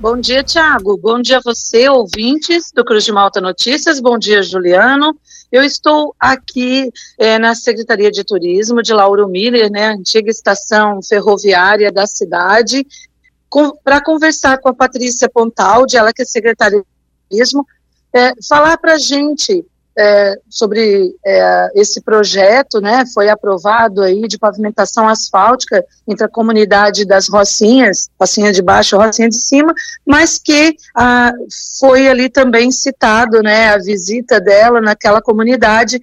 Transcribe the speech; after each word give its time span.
Bom 0.00 0.18
dia, 0.18 0.42
Tiago. 0.42 0.96
Bom 0.96 1.20
dia 1.20 1.36
a 1.36 1.42
você, 1.44 1.86
ouvintes 1.86 2.72
do 2.72 2.82
Cruz 2.82 3.04
de 3.04 3.12
Malta 3.12 3.38
Notícias. 3.38 4.00
Bom 4.00 4.18
dia, 4.18 4.42
Juliano. 4.42 5.14
Eu 5.52 5.62
estou 5.62 6.14
aqui 6.18 6.90
é, 7.18 7.38
na 7.38 7.54
Secretaria 7.54 8.10
de 8.10 8.24
Turismo 8.24 8.82
de 8.82 8.94
Lauro 8.94 9.28
Miller, 9.28 9.70
né, 9.70 9.88
antiga 9.88 10.30
estação 10.30 11.02
ferroviária 11.02 11.92
da 11.92 12.06
cidade, 12.06 12.86
para 13.84 14.02
conversar 14.02 14.56
com 14.56 14.70
a 14.70 14.74
Patrícia 14.74 15.28
Pontaldi, 15.28 15.98
ela 15.98 16.14
que 16.14 16.22
é 16.22 16.24
secretária 16.24 16.78
de 16.78 16.86
Turismo, 17.28 17.66
é, 18.10 18.32
falar 18.48 18.78
para 18.78 18.94
a 18.94 18.98
gente 18.98 19.66
é, 20.00 20.38
sobre 20.48 21.14
é, 21.22 21.68
esse 21.74 22.00
projeto, 22.00 22.80
né, 22.80 23.04
foi 23.12 23.28
aprovado 23.28 24.00
aí 24.00 24.26
de 24.26 24.38
pavimentação 24.38 25.06
asfáltica 25.06 25.84
entre 26.08 26.24
a 26.24 26.28
comunidade 26.28 27.04
das 27.04 27.28
Rocinhas, 27.28 28.08
Rocinha 28.18 28.50
de 28.50 28.62
Baixo, 28.62 28.96
Rocinha 28.96 29.28
de 29.28 29.36
Cima, 29.36 29.74
mas 30.06 30.38
que 30.38 30.74
ah, 30.96 31.32
foi 31.78 32.08
ali 32.08 32.30
também 32.30 32.72
citado, 32.72 33.42
né, 33.42 33.74
a 33.74 33.78
visita 33.78 34.40
dela 34.40 34.80
naquela 34.80 35.20
comunidade 35.20 36.00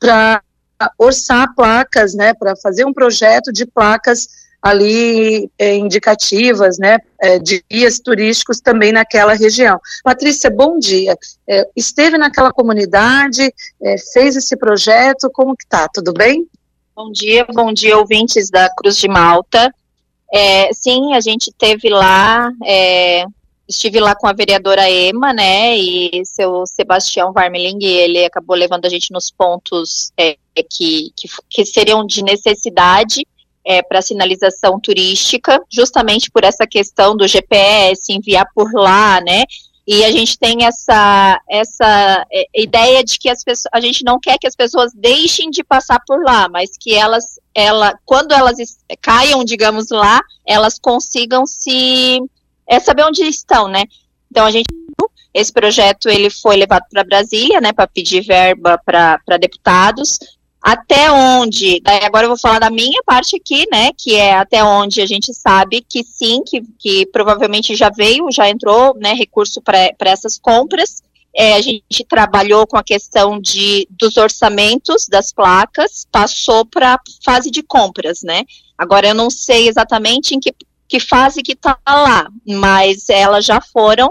para 0.00 0.42
orçar 0.98 1.54
placas, 1.54 2.14
né, 2.14 2.34
para 2.34 2.56
fazer 2.56 2.84
um 2.84 2.92
projeto 2.92 3.52
de 3.52 3.64
placas 3.64 4.26
ali 4.60 5.50
é, 5.58 5.76
indicativas, 5.76 6.78
né, 6.78 6.98
é, 7.20 7.38
de 7.38 7.64
guias 7.70 8.00
turísticos 8.00 8.60
também 8.60 8.92
naquela 8.92 9.34
região. 9.34 9.80
Patrícia, 10.02 10.50
bom 10.50 10.78
dia. 10.78 11.16
É, 11.46 11.68
esteve 11.76 12.18
naquela 12.18 12.52
comunidade, 12.52 13.52
fez 14.12 14.36
esse 14.36 14.56
projeto, 14.56 15.30
como 15.30 15.56
que 15.56 15.66
tá? 15.66 15.88
Tudo 15.92 16.12
bem? 16.12 16.46
Bom 16.94 17.12
dia, 17.12 17.46
bom 17.52 17.72
dia, 17.72 17.96
ouvintes 17.96 18.50
da 18.50 18.68
Cruz 18.74 18.96
de 18.96 19.06
Malta. 19.06 19.72
Sim, 20.72 21.14
a 21.14 21.20
gente 21.20 21.52
teve 21.56 21.88
lá, 21.88 22.50
estive 23.68 24.00
lá 24.00 24.14
com 24.14 24.26
a 24.26 24.32
vereadora 24.32 24.90
Ema, 24.90 25.32
né, 25.32 25.76
e 25.76 26.22
seu 26.24 26.66
Sebastião 26.66 27.32
Varmeling, 27.32 27.84
ele 27.84 28.24
acabou 28.24 28.56
levando 28.56 28.86
a 28.86 28.88
gente 28.88 29.12
nos 29.12 29.30
pontos 29.30 30.10
que, 30.70 31.12
que, 31.14 31.28
que 31.48 31.64
seriam 31.64 32.04
de 32.04 32.24
necessidade, 32.24 33.26
é, 33.66 33.82
para 33.82 34.00
sinalização 34.00 34.78
turística, 34.78 35.60
justamente 35.68 36.30
por 36.30 36.44
essa 36.44 36.66
questão 36.66 37.16
do 37.16 37.26
GPS, 37.26 38.12
enviar 38.12 38.46
por 38.54 38.72
lá, 38.72 39.20
né? 39.20 39.42
E 39.84 40.04
a 40.04 40.10
gente 40.10 40.38
tem 40.38 40.64
essa, 40.64 41.40
essa 41.48 42.26
é, 42.32 42.46
ideia 42.54 43.04
de 43.04 43.18
que 43.18 43.28
as 43.28 43.42
pessoas, 43.42 43.70
a 43.72 43.80
gente 43.80 44.04
não 44.04 44.18
quer 44.20 44.38
que 44.38 44.46
as 44.46 44.54
pessoas 44.54 44.92
deixem 44.94 45.50
de 45.50 45.64
passar 45.64 46.00
por 46.06 46.22
lá, 46.22 46.48
mas 46.48 46.70
que 46.78 46.94
elas, 46.94 47.40
ela, 47.54 47.96
quando 48.04 48.32
elas 48.32 48.56
caiam, 49.00 49.44
digamos 49.44 49.90
lá, 49.90 50.20
elas 50.44 50.78
consigam 50.78 51.44
se 51.46 52.20
é, 52.68 52.78
saber 52.78 53.04
onde 53.04 53.22
estão, 53.24 53.68
né? 53.68 53.84
Então 54.30 54.46
a 54.46 54.50
gente 54.50 54.66
esse 55.34 55.52
projeto 55.52 56.08
ele 56.08 56.30
foi 56.30 56.56
levado 56.56 56.84
para 56.90 57.04
Brasília, 57.04 57.60
né, 57.60 57.70
para 57.70 57.86
pedir 57.86 58.22
verba 58.22 58.80
para 58.82 59.36
deputados 59.38 60.18
até 60.66 61.12
onde, 61.12 61.80
agora 62.02 62.24
eu 62.24 62.30
vou 62.30 62.36
falar 62.36 62.58
da 62.58 62.70
minha 62.70 63.00
parte 63.06 63.36
aqui, 63.36 63.68
né, 63.70 63.92
que 63.96 64.16
é 64.16 64.34
até 64.34 64.64
onde 64.64 65.00
a 65.00 65.06
gente 65.06 65.32
sabe 65.32 65.80
que 65.80 66.02
sim, 66.02 66.42
que, 66.44 66.60
que 66.76 67.06
provavelmente 67.06 67.76
já 67.76 67.88
veio, 67.88 68.32
já 68.32 68.50
entrou, 68.50 68.92
né, 68.98 69.12
recurso 69.12 69.62
para 69.62 69.94
essas 70.00 70.36
compras, 70.36 71.04
é, 71.32 71.54
a 71.54 71.60
gente 71.60 72.04
trabalhou 72.08 72.66
com 72.66 72.76
a 72.76 72.82
questão 72.82 73.40
de, 73.40 73.86
dos 73.88 74.16
orçamentos 74.16 75.06
das 75.06 75.32
placas, 75.32 76.04
passou 76.10 76.66
para 76.66 76.94
a 76.94 77.00
fase 77.24 77.48
de 77.48 77.62
compras, 77.62 78.24
né, 78.24 78.42
agora 78.76 79.06
eu 79.06 79.14
não 79.14 79.30
sei 79.30 79.68
exatamente 79.68 80.34
em 80.34 80.40
que, 80.40 80.52
que 80.88 80.98
fase 80.98 81.44
que 81.44 81.52
está 81.52 81.78
lá, 81.86 82.28
mas 82.44 83.08
elas 83.08 83.44
já 83.44 83.60
foram, 83.60 84.08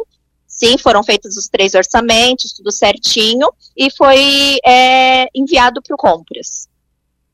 Sim, 0.56 0.78
foram 0.78 1.04
feitos 1.04 1.36
os 1.36 1.50
três 1.50 1.74
orçamentos, 1.74 2.54
tudo 2.54 2.72
certinho, 2.72 3.52
e 3.76 3.92
foi 3.92 4.58
é, 4.66 5.28
enviado 5.36 5.82
para 5.82 5.94
o 5.94 5.98
Compras. 5.98 6.70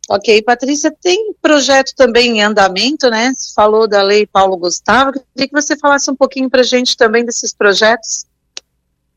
Ok, 0.10 0.42
Patrícia, 0.42 0.92
tem 1.00 1.32
projeto 1.40 1.94
também 1.96 2.40
em 2.40 2.42
andamento, 2.42 3.12
né? 3.12 3.32
Você 3.36 3.54
falou 3.54 3.88
da 3.88 4.02
lei 4.02 4.26
Paulo 4.26 4.58
Gustavo, 4.58 5.14
queria 5.14 5.48
que 5.48 5.54
você 5.54 5.78
falasse 5.78 6.10
um 6.10 6.16
pouquinho 6.16 6.50
para 6.50 6.62
a 6.62 6.66
gente 6.66 6.98
também 6.98 7.24
desses 7.24 7.54
projetos. 7.54 8.26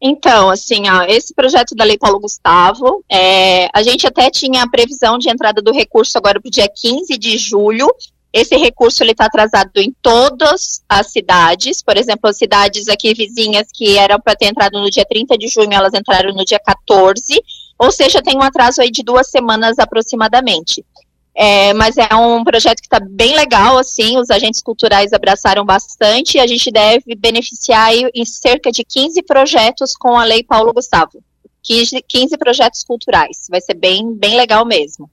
Então, 0.07 0.51
assim, 0.51 0.83
ó, 0.91 1.05
esse 1.05 1.33
projeto 1.33 1.75
da 1.75 1.83
Lei 1.83 1.97
Paulo 1.97 2.21
Gustavo, 2.21 3.03
é, 3.11 3.71
a 3.73 3.83
gente 3.83 4.07
até 4.07 4.29
tinha 4.29 4.63
a 4.63 4.69
previsão 4.69 5.17
de 5.17 5.31
entrada 5.31 5.63
do 5.63 5.73
recurso 5.73 6.19
agora 6.19 6.39
para 6.39 6.47
o 6.47 6.51
dia 6.51 6.69
15 6.69 7.17
de 7.17 7.39
julho, 7.39 7.89
esse 8.35 8.57
recurso 8.57 9.01
ele 9.01 9.13
está 9.13 9.27
atrasado 9.27 9.71
em 9.77 9.95
todas 10.03 10.83
as 10.89 11.13
cidades, 11.13 11.81
por 11.81 11.97
exemplo, 11.97 12.29
as 12.29 12.37
cidades 12.37 12.89
aqui 12.89 13.15
vizinhas 13.15 13.69
que 13.73 13.97
eram 13.97 14.19
para 14.21 14.35
ter 14.35 14.47
entrado 14.47 14.81
no 14.81 14.91
dia 14.91 15.07
30 15.09 15.39
de 15.39 15.47
junho, 15.47 15.73
elas 15.73 15.95
entraram 15.95 16.35
no 16.35 16.45
dia 16.45 16.59
14, 16.59 17.41
ou 17.79 17.93
seja, 17.93 18.21
tem 18.21 18.37
um 18.37 18.43
atraso 18.43 18.83
aí 18.83 18.91
de 18.91 19.05
duas 19.05 19.31
semanas 19.31 19.79
aproximadamente. 19.79 20.85
É, 21.33 21.73
mas 21.75 21.97
é 21.97 22.13
um 22.17 22.43
projeto 22.43 22.81
que 22.81 22.87
está 22.87 22.99
bem 22.99 23.37
legal, 23.37 23.79
assim, 23.79 24.19
os 24.19 24.29
agentes 24.31 24.61
culturais 24.61 25.13
abraçaram 25.13 25.65
bastante 25.65 26.37
e 26.37 26.41
a 26.41 26.47
gente 26.47 26.73
deve 26.73 27.15
beneficiar 27.15 27.93
em 27.95 28.25
cerca 28.25 28.73
de 28.73 28.83
15 28.83 29.23
projetos 29.23 29.95
com 29.95 30.19
a 30.19 30.25
Lei 30.25 30.43
Paulo 30.43 30.73
Gustavo. 30.73 31.23
15, 31.63 32.05
15 32.09 32.37
projetos 32.37 32.83
culturais, 32.83 33.47
vai 33.49 33.61
ser 33.61 33.75
bem, 33.75 34.13
bem 34.13 34.37
legal 34.37 34.67
mesmo. 34.67 35.09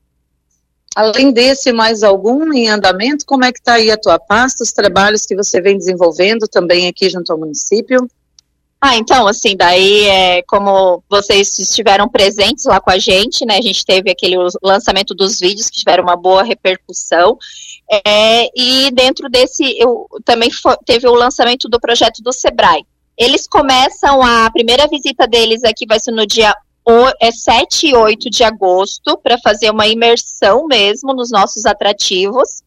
Além 0.95 1.31
desse, 1.31 1.71
mais 1.71 2.03
algum 2.03 2.51
em 2.53 2.69
andamento? 2.69 3.25
Como 3.25 3.45
é 3.45 3.51
que 3.51 3.59
está 3.59 3.73
aí 3.73 3.89
a 3.89 3.97
tua 3.97 4.19
pasta, 4.19 4.63
os 4.63 4.73
trabalhos 4.73 5.25
que 5.25 5.35
você 5.35 5.61
vem 5.61 5.77
desenvolvendo 5.77 6.47
também 6.47 6.87
aqui 6.87 7.09
junto 7.09 7.31
ao 7.31 7.39
município? 7.39 8.09
Ah, 8.83 8.97
então, 8.97 9.27
assim, 9.27 9.55
daí, 9.55 10.05
é, 10.05 10.41
como 10.41 11.03
vocês 11.07 11.59
estiveram 11.59 12.09
presentes 12.09 12.65
lá 12.65 12.81
com 12.81 12.89
a 12.89 12.97
gente, 12.97 13.45
né, 13.45 13.59
a 13.59 13.61
gente 13.61 13.85
teve 13.85 14.09
aquele 14.09 14.35
lançamento 14.61 15.13
dos 15.13 15.39
vídeos 15.39 15.69
que 15.69 15.77
tiveram 15.77 16.03
uma 16.03 16.15
boa 16.15 16.41
repercussão, 16.41 17.37
é, 17.87 18.49
e 18.59 18.89
dentro 18.91 19.29
desse, 19.29 19.63
eu 19.77 20.07
também 20.25 20.49
foi, 20.49 20.75
teve 20.83 21.07
o 21.07 21.13
lançamento 21.13 21.69
do 21.69 21.79
projeto 21.79 22.23
do 22.23 22.33
Sebrae. 22.33 22.83
Eles 23.15 23.47
começam, 23.47 24.23
a 24.23 24.49
primeira 24.49 24.87
visita 24.87 25.27
deles 25.27 25.63
aqui 25.63 25.85
vai 25.85 25.99
ser 25.99 26.11
no 26.11 26.25
dia 26.25 26.51
é 27.19 27.31
7 27.31 27.87
e 27.87 27.95
8 27.95 28.29
de 28.29 28.43
agosto 28.43 29.17
para 29.17 29.37
fazer 29.39 29.69
uma 29.69 29.87
imersão 29.87 30.65
mesmo 30.67 31.13
nos 31.13 31.31
nossos 31.31 31.65
atrativos. 31.65 32.63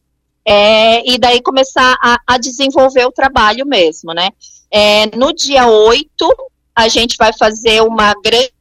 É, 0.47 1.09
e 1.11 1.19
daí 1.19 1.41
começar 1.41 1.97
a, 2.03 2.19
a, 2.27 2.39
desenvolver 2.39 3.07
o 3.07 3.13
trabalho 3.13 3.67
mesmo, 3.67 4.13
né? 4.13 4.29
É, 4.71 5.07
no 5.17 5.33
dia 5.33 5.67
8, 5.67 6.09
a 6.75 6.89
gente 6.89 7.17
vai 7.17 7.33
fazer 7.33 7.83
uma 7.83 8.13
grande 8.23 8.53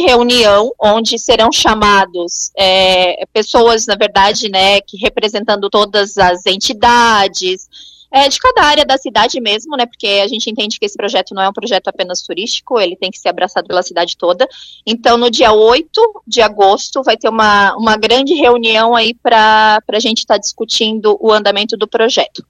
reunião 0.00 0.72
onde 0.80 1.18
serão 1.18 1.52
chamados 1.52 2.50
é, 2.56 3.24
pessoas, 3.32 3.86
na 3.86 3.94
verdade, 3.94 4.48
né, 4.48 4.80
que 4.80 4.96
representando 4.96 5.70
todas 5.70 6.18
as 6.18 6.44
entidades, 6.46 7.68
é, 8.12 8.28
de 8.28 8.38
cada 8.38 8.62
área 8.62 8.84
da 8.84 8.98
cidade 8.98 9.40
mesmo, 9.40 9.76
né? 9.76 9.86
Porque 9.86 10.20
a 10.22 10.26
gente 10.26 10.50
entende 10.50 10.78
que 10.78 10.84
esse 10.84 10.96
projeto 10.96 11.34
não 11.34 11.42
é 11.42 11.48
um 11.48 11.52
projeto 11.52 11.88
apenas 11.88 12.22
turístico, 12.22 12.80
ele 12.80 12.96
tem 12.96 13.10
que 13.10 13.18
ser 13.18 13.28
abraçado 13.28 13.68
pela 13.68 13.82
cidade 13.82 14.16
toda. 14.16 14.48
Então, 14.84 15.16
no 15.16 15.30
dia 15.30 15.52
8 15.52 16.22
de 16.26 16.42
agosto, 16.42 17.02
vai 17.02 17.16
ter 17.16 17.28
uma, 17.28 17.74
uma 17.76 17.96
grande 17.96 18.34
reunião 18.34 18.96
aí 18.96 19.14
para 19.14 19.80
a 19.86 20.00
gente 20.00 20.18
estar 20.18 20.34
tá 20.34 20.40
discutindo 20.40 21.16
o 21.20 21.32
andamento 21.32 21.76
do 21.76 21.86
projeto. 21.86 22.44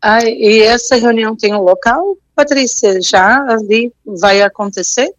Ah, 0.00 0.24
e 0.24 0.60
essa 0.60 0.96
reunião 0.96 1.34
tem 1.34 1.54
um 1.54 1.62
local, 1.62 2.16
Patrícia? 2.36 3.00
Já 3.00 3.44
ali 3.48 3.92
vai 4.04 4.42
acontecer? 4.42 5.12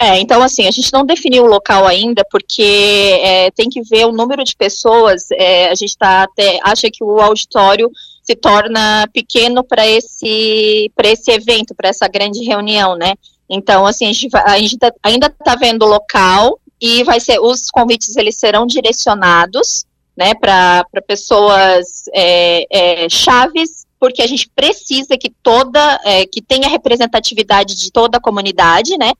É, 0.00 0.18
então 0.18 0.42
assim, 0.42 0.66
a 0.66 0.70
gente 0.72 0.92
não 0.92 1.06
definiu 1.06 1.44
o 1.44 1.48
local 1.48 1.86
ainda, 1.86 2.24
porque 2.28 3.20
é, 3.22 3.50
tem 3.52 3.68
que 3.68 3.82
ver 3.82 4.04
o 4.04 4.10
número 4.10 4.42
de 4.42 4.56
pessoas, 4.56 5.30
é, 5.30 5.68
a 5.68 5.74
gente 5.76 5.96
tá 5.96 6.24
até, 6.24 6.58
acha 6.64 6.90
que 6.90 7.04
o 7.04 7.20
auditório 7.20 7.88
se 8.22 8.36
torna 8.36 9.08
pequeno 9.12 9.64
para 9.64 9.86
esse, 9.86 10.90
esse 11.04 11.30
evento, 11.30 11.74
para 11.74 11.88
essa 11.88 12.06
grande 12.08 12.44
reunião, 12.44 12.96
né? 12.96 13.14
Então, 13.50 13.84
assim, 13.84 14.06
a 14.06 14.12
gente, 14.12 14.28
a 14.32 14.58
gente 14.58 14.78
tá, 14.78 14.92
ainda 15.02 15.26
está 15.26 15.54
vendo 15.56 15.84
o 15.84 15.88
local 15.88 16.58
e 16.80 17.02
vai 17.04 17.20
ser, 17.20 17.38
os 17.40 17.70
convites 17.70 18.16
eles 18.16 18.36
serão 18.36 18.66
direcionados, 18.66 19.84
né, 20.16 20.34
para 20.34 20.84
pessoas 21.06 22.04
é, 22.12 22.66
é, 22.70 23.08
chaves, 23.08 23.86
porque 23.98 24.20
a 24.20 24.26
gente 24.26 24.50
precisa 24.54 25.16
que 25.16 25.30
toda, 25.42 26.00
é, 26.04 26.26
que 26.26 26.42
tenha 26.42 26.68
representatividade 26.68 27.76
de 27.76 27.90
toda 27.90 28.18
a 28.18 28.20
comunidade, 28.20 28.96
né, 28.98 29.12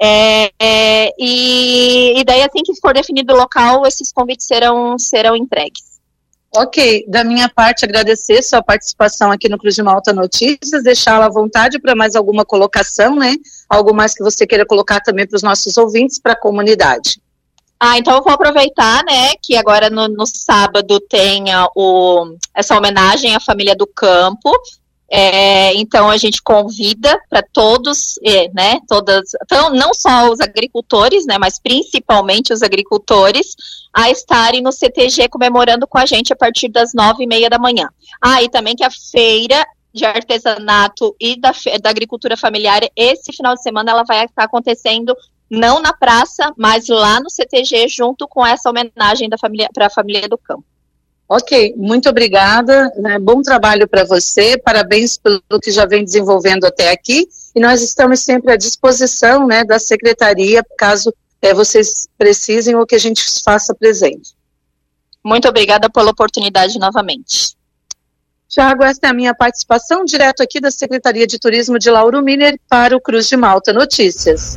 é, 0.00 0.52
é, 0.60 1.12
e, 1.18 2.20
e, 2.20 2.24
daí, 2.24 2.42
assim 2.42 2.62
que 2.62 2.78
for 2.80 2.92
definido 2.92 3.32
o 3.32 3.36
local, 3.36 3.86
esses 3.86 4.12
convites 4.12 4.46
serão, 4.46 4.98
serão 4.98 5.34
entregues. 5.34 5.85
Ok, 6.56 7.04
da 7.06 7.22
minha 7.22 7.50
parte, 7.50 7.84
agradecer 7.84 8.42
sua 8.42 8.62
participação 8.62 9.30
aqui 9.30 9.46
no 9.46 9.58
Cruz 9.58 9.74
de 9.74 9.82
Malta 9.82 10.10
Notícias, 10.10 10.82
deixá-la 10.82 11.26
à 11.26 11.28
vontade 11.28 11.78
para 11.78 11.94
mais 11.94 12.16
alguma 12.16 12.46
colocação, 12.46 13.14
né? 13.14 13.34
Algo 13.68 13.92
mais 13.92 14.14
que 14.14 14.24
você 14.24 14.46
queira 14.46 14.64
colocar 14.64 15.00
também 15.00 15.26
para 15.26 15.36
os 15.36 15.42
nossos 15.42 15.76
ouvintes, 15.76 16.18
para 16.18 16.32
a 16.32 16.40
comunidade. 16.40 17.20
Ah, 17.78 17.98
então 17.98 18.16
eu 18.16 18.22
vou 18.22 18.32
aproveitar, 18.32 19.04
né, 19.04 19.34
que 19.42 19.54
agora 19.54 19.90
no, 19.90 20.08
no 20.08 20.24
sábado 20.24 20.98
tenha 20.98 21.68
o, 21.76 22.34
essa 22.54 22.74
homenagem 22.74 23.36
à 23.36 23.40
família 23.40 23.76
do 23.76 23.86
campo, 23.86 24.50
É, 25.08 25.72
então 25.74 26.10
a 26.10 26.16
gente 26.16 26.42
convida 26.42 27.16
para 27.30 27.40
todos, 27.40 28.18
é, 28.24 28.50
né, 28.52 28.80
todas, 28.88 29.30
então, 29.44 29.70
não 29.70 29.94
só 29.94 30.30
os 30.30 30.40
agricultores, 30.40 31.24
né, 31.26 31.38
mas 31.38 31.60
principalmente 31.60 32.52
os 32.52 32.60
agricultores, 32.60 33.54
a 33.92 34.10
estarem 34.10 34.60
no 34.60 34.72
CTG 34.72 35.28
comemorando 35.28 35.86
com 35.86 35.96
a 35.96 36.06
gente 36.06 36.32
a 36.32 36.36
partir 36.36 36.68
das 36.68 36.92
nove 36.92 37.22
e 37.22 37.26
meia 37.26 37.48
da 37.48 37.58
manhã. 37.58 37.88
Ah, 38.20 38.42
e 38.42 38.48
também 38.48 38.74
que 38.74 38.84
a 38.84 38.90
feira 38.90 39.64
de 39.94 40.04
artesanato 40.04 41.16
e 41.18 41.40
da, 41.40 41.52
da 41.80 41.88
agricultura 41.88 42.36
familiar, 42.36 42.82
esse 42.94 43.32
final 43.32 43.54
de 43.54 43.62
semana 43.62 43.92
ela 43.92 44.04
vai 44.04 44.24
estar 44.24 44.44
acontecendo 44.44 45.16
não 45.48 45.80
na 45.80 45.92
praça, 45.92 46.52
mas 46.56 46.88
lá 46.88 47.20
no 47.20 47.30
CTG, 47.30 47.88
junto 47.88 48.26
com 48.28 48.44
essa 48.44 48.68
homenagem 48.68 49.30
para 49.72 49.86
a 49.86 49.90
família 49.90 50.28
do 50.28 50.36
campo. 50.36 50.64
Ok, 51.28 51.74
muito 51.76 52.08
obrigada. 52.08 52.90
Né? 52.96 53.18
Bom 53.18 53.42
trabalho 53.42 53.88
para 53.88 54.04
você. 54.04 54.56
Parabéns 54.58 55.18
pelo 55.18 55.40
que 55.60 55.70
já 55.70 55.84
vem 55.84 56.04
desenvolvendo 56.04 56.64
até 56.64 56.90
aqui. 56.90 57.28
E 57.54 57.60
nós 57.60 57.82
estamos 57.82 58.20
sempre 58.20 58.52
à 58.52 58.56
disposição 58.56 59.46
né, 59.46 59.64
da 59.64 59.78
secretaria, 59.78 60.62
caso 60.78 61.12
é, 61.42 61.52
vocês 61.52 62.08
precisem 62.16 62.74
ou 62.76 62.86
que 62.86 62.94
a 62.94 62.98
gente 62.98 63.24
faça 63.42 63.74
presente. 63.74 64.34
Muito 65.24 65.48
obrigada 65.48 65.90
pela 65.90 66.10
oportunidade 66.10 66.78
novamente. 66.78 67.56
Tiago, 68.48 68.84
esta 68.84 69.08
é 69.08 69.10
a 69.10 69.14
minha 69.14 69.34
participação 69.34 70.04
direto 70.04 70.40
aqui 70.40 70.60
da 70.60 70.70
Secretaria 70.70 71.26
de 71.26 71.38
Turismo 71.38 71.78
de 71.78 71.90
Lauro 71.90 72.22
Miller 72.22 72.58
para 72.68 72.96
o 72.96 73.00
Cruz 73.00 73.28
de 73.28 73.36
Malta 73.36 73.72
Notícias. 73.72 74.54